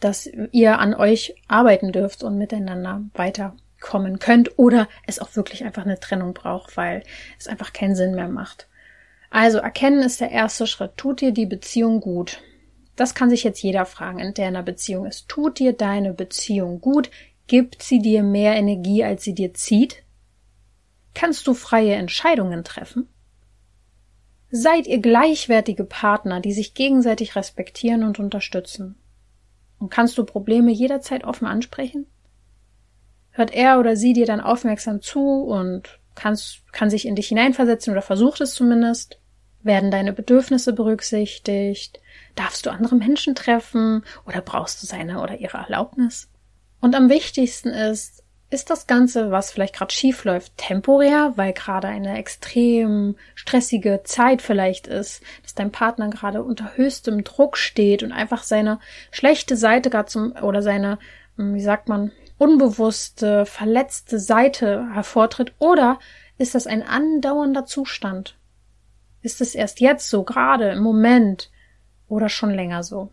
[0.00, 3.02] dass ihr an euch arbeiten dürft und miteinander
[3.82, 7.02] weiterkommen könnt oder es auch wirklich einfach eine Trennung braucht, weil
[7.38, 8.68] es einfach keinen Sinn mehr macht.
[9.30, 10.96] Also erkennen ist der erste Schritt.
[10.96, 12.40] Tut dir die Beziehung gut?
[12.96, 15.28] Das kann sich jetzt jeder fragen, in der einer Beziehung ist.
[15.28, 17.10] Tut dir deine Beziehung gut?
[17.46, 20.04] Gibt sie dir mehr Energie, als sie dir zieht?
[21.14, 23.08] Kannst du freie Entscheidungen treffen?
[24.50, 28.96] Seid ihr gleichwertige Partner, die sich gegenseitig respektieren und unterstützen?
[29.78, 32.06] Und kannst du Probleme jederzeit offen ansprechen?
[33.32, 37.92] Hört er oder sie dir dann aufmerksam zu und kannst, kann sich in dich hineinversetzen
[37.92, 39.18] oder versucht es zumindest?
[39.62, 42.00] Werden deine Bedürfnisse berücksichtigt?
[42.34, 46.28] Darfst du andere Menschen treffen oder brauchst du seine oder ihre Erlaubnis?
[46.80, 51.88] Und am wichtigsten ist, ist das Ganze, was vielleicht gerade schief läuft, temporär, weil gerade
[51.88, 58.12] eine extrem stressige Zeit vielleicht ist, dass dein Partner gerade unter höchstem Druck steht und
[58.12, 58.78] einfach seine
[59.10, 60.98] schlechte Seite gerade zum oder seine,
[61.36, 62.12] hm, wie sagt man,
[62.42, 66.00] unbewusste, verletzte Seite hervortritt oder
[66.38, 68.36] ist das ein andauernder Zustand?
[69.20, 71.52] Ist es erst jetzt so, gerade im Moment
[72.08, 73.12] oder schon länger so?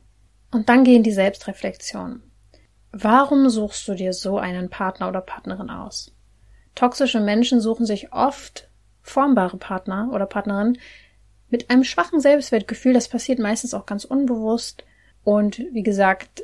[0.49, 2.23] Und dann gehen die Selbstreflexionen.
[2.91, 6.11] Warum suchst du dir so einen Partner oder Partnerin aus?
[6.73, 8.67] Toxische Menschen suchen sich oft
[9.03, 10.79] formbare Partner oder Partnerin
[11.51, 12.93] mit einem schwachen Selbstwertgefühl.
[12.93, 14.85] Das passiert meistens auch ganz unbewusst.
[15.23, 16.41] Und wie gesagt,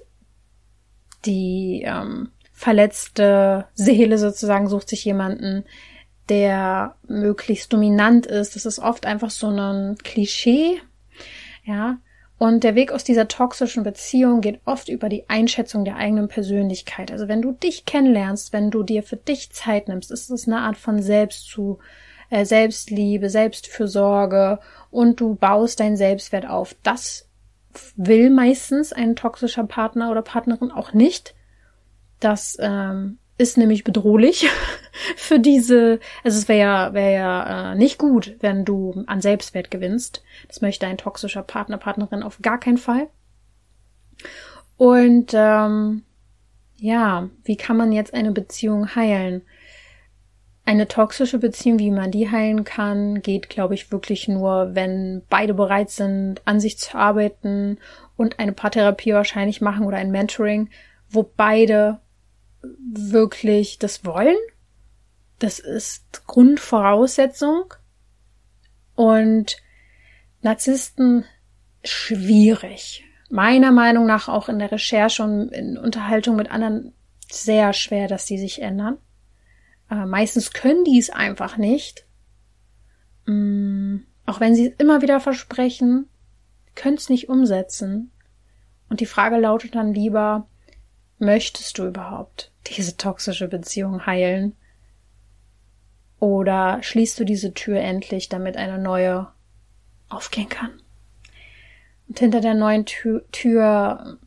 [1.25, 5.65] die ähm, verletzte Seele sozusagen sucht sich jemanden,
[6.29, 8.55] der möglichst dominant ist.
[8.55, 10.79] Das ist oft einfach so ein Klischee,
[11.65, 11.97] ja.
[12.37, 17.09] Und der Weg aus dieser toxischen Beziehung geht oft über die Einschätzung der eigenen Persönlichkeit.
[17.11, 20.59] Also wenn du dich kennenlernst, wenn du dir für dich Zeit nimmst, ist es eine
[20.59, 21.79] Art von Selbst zu
[22.29, 24.59] äh, Selbstliebe, Selbstfürsorge
[24.91, 26.75] und du baust deinen Selbstwert auf.
[26.83, 27.29] Das
[27.95, 31.35] will meistens ein toxischer Partner oder Partnerin auch nicht.
[32.25, 34.49] Das ähm, ist nämlich bedrohlich
[35.15, 39.69] für diese, also es wäre ja, wäre ja äh, nicht gut, wenn du an Selbstwert
[39.69, 40.23] gewinnst.
[40.47, 43.09] Das möchte ein toxischer Partner, Partnerin auf gar keinen Fall.
[44.75, 46.01] Und ähm,
[46.77, 49.43] ja, wie kann man jetzt eine Beziehung heilen?
[50.65, 55.53] Eine toxische Beziehung, wie man die heilen kann, geht, glaube ich, wirklich nur, wenn beide
[55.53, 57.77] bereit sind, an sich zu arbeiten
[58.17, 60.71] und eine Paartherapie wahrscheinlich machen oder ein Mentoring,
[61.07, 61.99] wo beide
[62.77, 64.37] wirklich das wollen.
[65.39, 67.73] Das ist Grundvoraussetzung.
[68.95, 69.57] Und
[70.41, 71.25] Narzissten
[71.83, 73.03] schwierig.
[73.29, 76.93] Meiner Meinung nach auch in der Recherche und in Unterhaltung mit anderen
[77.29, 78.97] sehr schwer, dass die sich ändern.
[79.89, 82.05] Äh, meistens können die es einfach nicht.
[83.25, 86.07] Mm, auch wenn sie es immer wieder versprechen,
[86.75, 88.11] können es nicht umsetzen.
[88.89, 90.47] Und die Frage lautet dann lieber,
[91.19, 92.51] möchtest du überhaupt?
[92.67, 94.55] diese toxische Beziehung heilen?
[96.19, 99.27] Oder schließt du diese Tür endlich, damit eine neue
[100.09, 100.71] aufgehen kann?
[102.07, 104.17] Und hinter der neuen Tür, Tür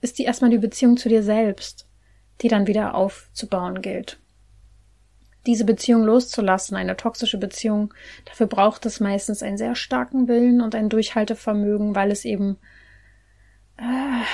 [0.00, 1.86] ist die erstmal die Beziehung zu dir selbst,
[2.42, 4.18] die dann wieder aufzubauen gilt.
[5.46, 7.94] Diese Beziehung loszulassen, eine toxische Beziehung,
[8.26, 12.58] dafür braucht es meistens einen sehr starken Willen und ein Durchhaltevermögen, weil es eben
[13.78, 14.24] äh,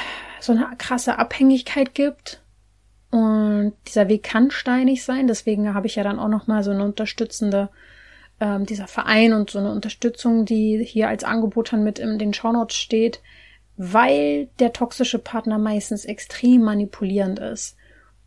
[0.40, 2.42] so eine krasse Abhängigkeit gibt.
[3.11, 6.85] Und dieser Weg kann steinig sein, deswegen habe ich ja dann auch nochmal so eine
[6.85, 7.70] unterstützende,
[8.40, 12.35] ähm, dieser Verein und so eine Unterstützung, die hier als Angebot dann mit in den
[12.35, 13.22] Shownotes steht,
[13.77, 17.77] weil der toxische Partner meistens extrem manipulierend ist.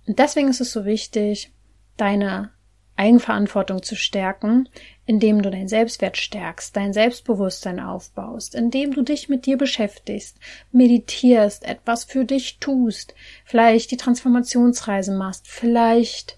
[0.08, 1.52] Und deswegen ist es so wichtig,
[1.98, 2.52] deine
[2.96, 4.70] Eigenverantwortung zu stärken,
[5.10, 10.38] indem du dein Selbstwert stärkst, dein Selbstbewusstsein aufbaust, indem du dich mit dir beschäftigst,
[10.72, 16.38] meditierst, etwas für dich tust, vielleicht die Transformationsreise machst, vielleicht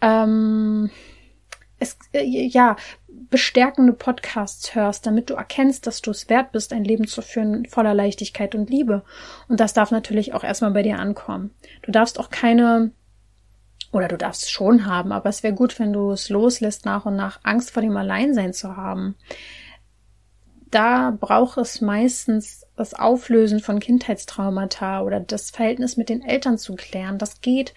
[0.00, 0.90] ähm,
[1.78, 2.74] es, äh, ja
[3.30, 7.66] bestärkende Podcasts hörst, damit du erkennst, dass du es wert bist, ein Leben zu führen
[7.66, 9.04] voller Leichtigkeit und Liebe.
[9.46, 11.52] Und das darf natürlich auch erstmal bei dir ankommen.
[11.82, 12.90] Du darfst auch keine
[13.92, 17.06] oder du darfst es schon haben, aber es wäre gut, wenn du es loslässt, nach
[17.06, 19.16] und nach Angst vor dem Alleinsein zu haben.
[20.70, 26.74] Da braucht es meistens das Auflösen von Kindheitstraumata oder das Verhältnis mit den Eltern zu
[26.74, 27.16] klären.
[27.16, 27.72] Das geht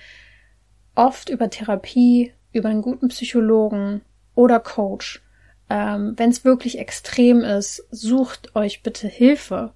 [0.96, 4.02] oft über Therapie, über einen guten Psychologen
[4.36, 5.22] oder Coach.
[5.70, 9.74] Ähm, wenn es wirklich extrem ist, sucht euch bitte Hilfe.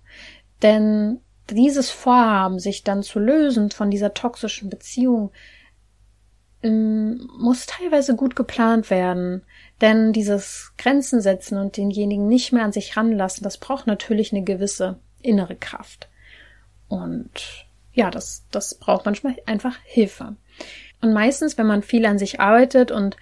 [0.62, 5.32] Denn dieses Vorhaben, sich dann zu lösen von dieser toxischen Beziehung,
[6.64, 9.44] muss teilweise gut geplant werden.
[9.82, 14.44] Denn dieses Grenzen setzen und denjenigen nicht mehr an sich ranlassen, das braucht natürlich eine
[14.44, 16.10] gewisse innere Kraft.
[16.88, 20.36] Und ja, das, das braucht manchmal einfach Hilfe.
[21.02, 23.18] Und meistens, wenn man viel an sich arbeitet und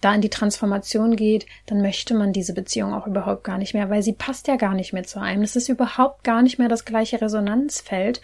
[0.00, 3.90] da in die Transformation geht, dann möchte man diese Beziehung auch überhaupt gar nicht mehr,
[3.90, 5.42] weil sie passt ja gar nicht mehr zu einem.
[5.42, 8.20] Es ist überhaupt gar nicht mehr das gleiche Resonanzfeld.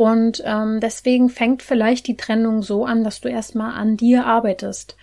[0.00, 4.96] Und ähm, deswegen fängt vielleicht die Trennung so an, dass du erstmal an dir arbeitest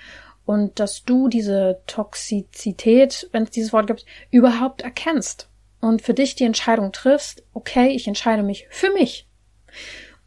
[0.43, 5.49] und dass du diese Toxizität, wenn es dieses Wort gibt, überhaupt erkennst
[5.81, 9.27] und für dich die Entscheidung triffst, okay, ich entscheide mich für mich.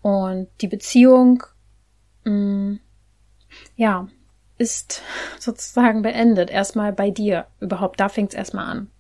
[0.03, 1.43] Und die Beziehung,
[2.23, 2.81] mh, mm,
[3.75, 4.07] ja,
[4.57, 5.03] ist
[5.41, 6.49] sozusagen beendet.
[6.49, 7.49] Erstmal bei dir.
[7.59, 8.91] Überhaupt, da fängt es erstmal an.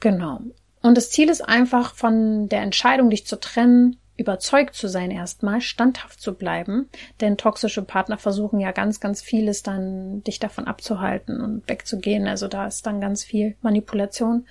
[0.00, 0.40] Genau.
[0.80, 5.60] Und das Ziel ist einfach von der Entscheidung, dich zu trennen, überzeugt zu sein erstmal,
[5.62, 11.40] standhaft zu bleiben, denn toxische Partner versuchen ja ganz, ganz vieles dann, dich davon abzuhalten
[11.40, 12.28] und wegzugehen.
[12.28, 14.46] Also da ist dann ganz viel Manipulation.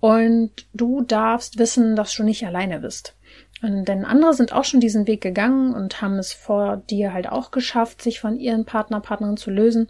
[0.00, 3.14] Und du darfst wissen, dass du nicht alleine bist.
[3.62, 7.28] Und denn andere sind auch schon diesen Weg gegangen und haben es vor dir halt
[7.28, 9.88] auch geschafft, sich von ihren Partner, Partnerin zu lösen.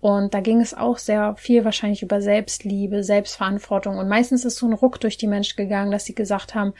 [0.00, 3.98] Und da ging es auch sehr viel wahrscheinlich über Selbstliebe, Selbstverantwortung.
[3.98, 6.72] Und meistens ist so ein Ruck durch die Menschen gegangen, dass sie gesagt haben,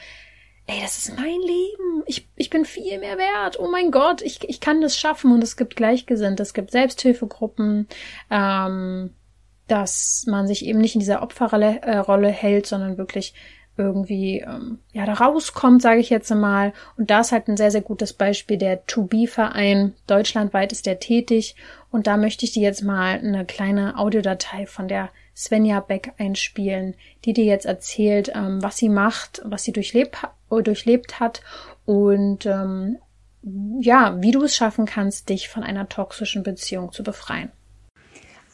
[0.66, 2.02] ey, das ist mein Leben.
[2.06, 3.58] Ich, ich bin viel mehr wert.
[3.58, 5.32] Oh mein Gott, ich, ich kann das schaffen.
[5.32, 7.88] Und es gibt Gleichgesinnte, es gibt Selbsthilfegruppen,
[8.30, 9.10] ähm,
[9.68, 13.34] dass man sich eben nicht in dieser Opferrolle äh, hält, sondern wirklich
[13.76, 16.72] irgendwie ähm, ja da rauskommt, sage ich jetzt mal.
[16.96, 19.94] Und da ist halt ein sehr, sehr gutes Beispiel der To-Be-Verein.
[20.06, 21.56] Deutschlandweit ist der tätig.
[21.90, 26.94] Und da möchte ich dir jetzt mal eine kleine Audiodatei von der Svenja Beck einspielen,
[27.24, 30.18] die dir jetzt erzählt, ähm, was sie macht, was sie durchlebt,
[30.60, 31.40] durchlebt hat
[31.84, 32.98] und ähm,
[33.80, 37.50] ja, wie du es schaffen kannst, dich von einer toxischen Beziehung zu befreien.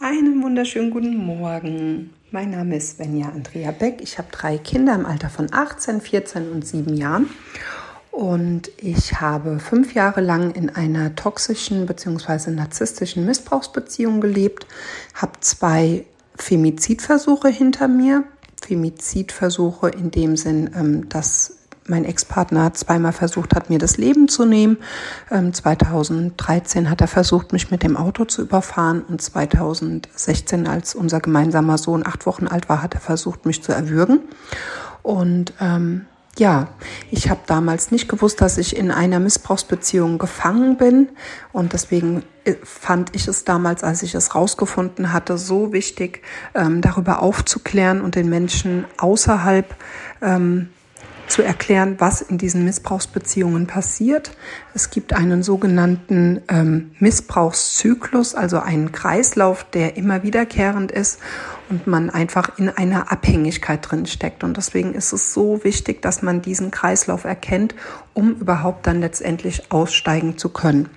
[0.00, 2.10] Einen wunderschönen guten Morgen.
[2.30, 4.00] Mein Name ist Svenja Andrea Beck.
[4.00, 7.28] Ich habe drei Kinder im Alter von 18, 14 und 7 Jahren.
[8.10, 12.50] Und ich habe fünf Jahre lang in einer toxischen bzw.
[12.50, 14.66] narzisstischen Missbrauchsbeziehung gelebt,
[15.14, 16.04] habe zwei
[16.36, 18.24] Femizidversuche hinter mir.
[18.60, 21.57] Femizidversuche in dem Sinn, ähm, dass
[21.88, 24.78] mein Ex-Partner zweimal versucht hat, mir das Leben zu nehmen.
[25.30, 31.20] 2013 ähm, hat er versucht, mich mit dem Auto zu überfahren und 2016, als unser
[31.20, 34.20] gemeinsamer Sohn acht Wochen alt war, hat er versucht, mich zu erwürgen.
[35.02, 36.06] Und ähm,
[36.38, 36.68] ja,
[37.10, 41.08] ich habe damals nicht gewusst, dass ich in einer Missbrauchsbeziehung gefangen bin
[41.52, 46.22] und deswegen äh, fand ich es damals, als ich es rausgefunden hatte, so wichtig,
[46.54, 49.74] ähm, darüber aufzuklären und den Menschen außerhalb
[50.22, 50.68] ähm,
[51.28, 54.32] zu erklären, was in diesen Missbrauchsbeziehungen passiert.
[54.74, 61.20] Es gibt einen sogenannten ähm, Missbrauchszyklus, also einen Kreislauf, der immer wiederkehrend ist
[61.68, 64.42] und man einfach in einer Abhängigkeit drin steckt.
[64.42, 67.74] Und deswegen ist es so wichtig, dass man diesen Kreislauf erkennt,
[68.14, 70.88] um überhaupt dann letztendlich aussteigen zu können.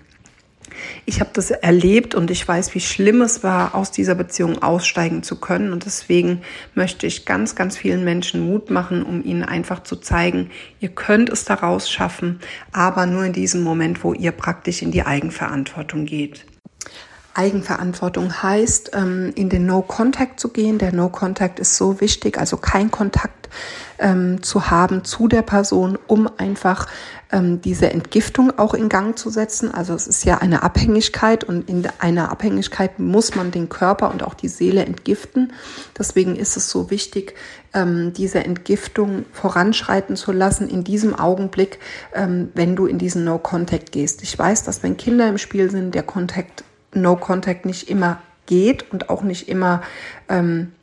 [1.05, 5.23] Ich habe das erlebt und ich weiß, wie schlimm es war, aus dieser Beziehung aussteigen
[5.23, 5.73] zu können.
[5.73, 6.41] Und deswegen
[6.75, 11.29] möchte ich ganz, ganz vielen Menschen Mut machen, um ihnen einfach zu zeigen, ihr könnt
[11.29, 12.39] es daraus schaffen,
[12.71, 16.45] aber nur in diesem Moment, wo ihr praktisch in die Eigenverantwortung geht.
[17.33, 20.77] Eigenverantwortung heißt, ähm, in den No-Contact zu gehen.
[20.77, 23.49] Der No-Contact ist so wichtig, also kein Kontakt
[24.01, 26.87] ähm, zu haben zu der Person, um einfach
[27.31, 29.73] ähm, diese Entgiftung auch in Gang zu setzen.
[29.73, 34.23] Also es ist ja eine Abhängigkeit und in einer Abhängigkeit muss man den Körper und
[34.23, 35.53] auch die Seele entgiften.
[35.97, 37.35] Deswegen ist es so wichtig,
[37.73, 41.79] diese Entgiftung voranschreiten zu lassen in diesem Augenblick,
[42.13, 44.23] wenn du in diesen No-Contact gehst.
[44.23, 46.65] Ich weiß, dass wenn Kinder im Spiel sind, der Contact
[47.65, 49.81] nicht immer geht und auch nicht immer
[50.27, 50.73] ähm,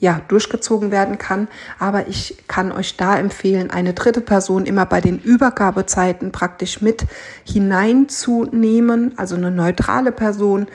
[0.00, 1.48] ja, durchgezogen werden kann.
[1.78, 7.06] Aber ich kann euch da empfehlen, eine dritte Person immer bei den Übergabezeiten praktisch mit
[7.44, 10.66] hineinzunehmen, also eine neutrale Person,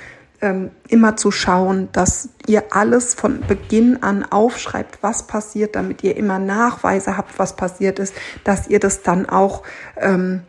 [0.42, 6.18] ähm, immer zu schauen, dass ihr alles von Beginn an aufschreibt, was passiert, damit ihr
[6.18, 9.64] immer Nachweise habt, was passiert ist, dass ihr das dann auch
[9.96, 10.42] ähm,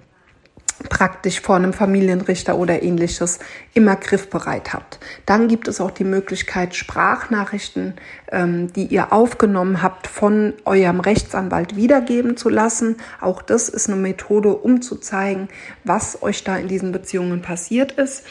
[0.88, 3.38] praktisch vor einem Familienrichter oder ähnliches
[3.72, 4.98] immer griffbereit habt.
[5.26, 7.94] Dann gibt es auch die Möglichkeit, Sprachnachrichten,
[8.30, 12.96] ähm, die ihr aufgenommen habt, von eurem Rechtsanwalt wiedergeben zu lassen.
[13.20, 15.48] Auch das ist eine Methode, um zu zeigen,
[15.84, 18.24] was euch da in diesen Beziehungen passiert ist.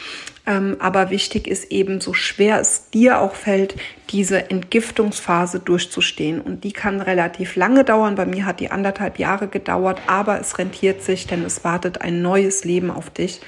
[0.46, 3.76] Ähm, aber wichtig ist eben, so schwer es dir auch fällt,
[4.10, 6.40] diese Entgiftungsphase durchzustehen.
[6.40, 8.14] Und die kann relativ lange dauern.
[8.14, 12.20] Bei mir hat die anderthalb Jahre gedauert, aber es rentiert sich, denn es wartet ein
[12.20, 13.40] neues Leben auf dich.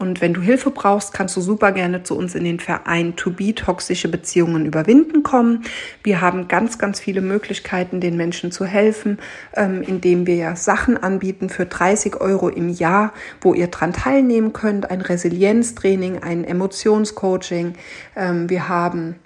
[0.00, 3.30] Und wenn du Hilfe brauchst, kannst du super gerne zu uns in den Verein To
[3.30, 5.64] Be Toxische Beziehungen überwinden kommen.
[6.02, 9.18] Wir haben ganz, ganz viele Möglichkeiten, den Menschen zu helfen,
[9.54, 14.54] ähm, indem wir ja Sachen anbieten für 30 Euro im Jahr, wo ihr dran teilnehmen
[14.54, 14.90] könnt.
[14.90, 17.74] Ein Resilienztraining, ein Emotionscoaching.
[18.16, 19.16] Ähm, wir haben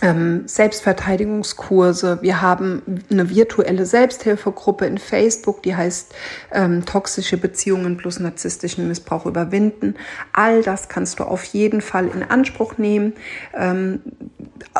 [0.00, 2.18] Selbstverteidigungskurse.
[2.20, 6.14] Wir haben eine virtuelle Selbsthilfegruppe in Facebook, die heißt
[6.52, 9.94] ähm, Toxische Beziehungen plus narzisstischen Missbrauch überwinden.
[10.32, 13.14] All das kannst du auf jeden Fall in Anspruch nehmen.
[13.54, 14.00] Ähm,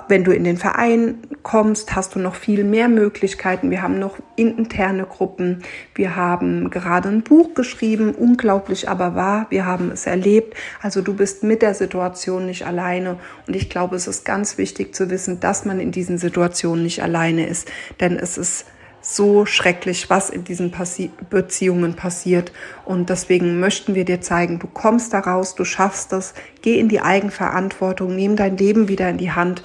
[0.08, 3.70] wenn du in den Verein kommst, hast du noch viel mehr Möglichkeiten.
[3.70, 5.62] Wir haben noch interne Gruppen.
[5.94, 9.46] Wir haben gerade ein Buch geschrieben, unglaublich aber wahr.
[9.50, 10.54] Wir haben es erlebt.
[10.82, 13.18] Also du bist mit der Situation nicht alleine.
[13.46, 17.02] Und ich glaube, es ist ganz wichtig zu wissen, dass man in diesen Situationen nicht
[17.02, 17.70] alleine ist.
[18.00, 18.66] Denn es ist
[19.00, 22.52] so schrecklich, was in diesen Passi Beziehungen passiert.
[22.84, 27.00] Und deswegen möchten wir dir zeigen, du kommst daraus, du schaffst das, geh in die
[27.00, 29.62] Eigenverantwortung, nimm dein Leben wieder in die Hand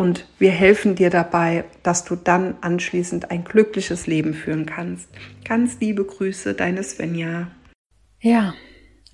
[0.00, 5.08] und wir helfen dir dabei, dass du dann anschließend ein glückliches Leben führen kannst.
[5.44, 7.48] Ganz liebe Grüße, deine Svenja.
[8.20, 8.54] Ja,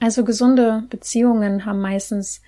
[0.01, 2.41] also gesunde Beziehungen haben meistens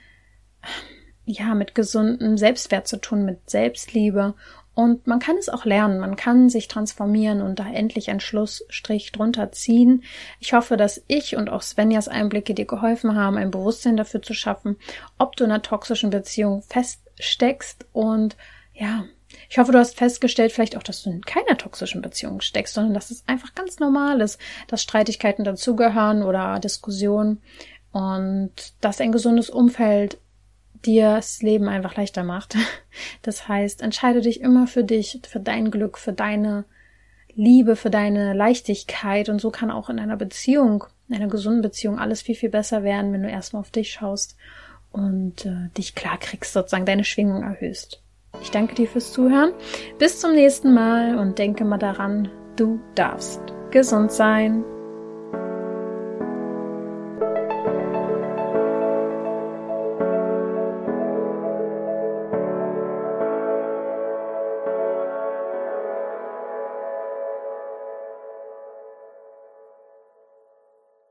[1.28, 4.34] ja mit gesundem Selbstwert zu tun, mit Selbstliebe.
[4.74, 9.10] Und man kann es auch lernen, man kann sich transformieren und da endlich einen Schlussstrich
[9.10, 10.04] drunter ziehen.
[10.38, 14.34] Ich hoffe, dass ich und auch Svenjas Einblicke dir geholfen haben, ein Bewusstsein dafür zu
[14.34, 14.76] schaffen,
[15.18, 17.86] ob du in einer toxischen Beziehung feststeckst.
[17.92, 18.36] Und
[18.72, 19.04] ja,
[19.50, 22.94] ich hoffe, du hast festgestellt, vielleicht auch, dass du in keiner toxischen Beziehung steckst, sondern
[22.94, 27.42] dass es einfach ganz normal ist, dass Streitigkeiten dazugehören oder Diskussionen
[27.90, 30.18] und dass ein gesundes Umfeld
[30.84, 32.56] dir das Leben einfach leichter macht.
[33.22, 36.64] Das heißt, entscheide dich immer für dich, für dein Glück, für deine
[37.34, 42.00] Liebe, für deine Leichtigkeit und so kann auch in einer Beziehung, in einer gesunden Beziehung
[42.00, 44.36] alles viel, viel besser werden, wenn du erstmal auf dich schaust
[44.90, 48.02] und äh, dich klar kriegst, sozusagen deine Schwingung erhöhst.
[48.42, 49.52] Ich danke dir fürs Zuhören.
[49.98, 54.64] Bis zum nächsten Mal und denke mal daran, du darfst gesund sein.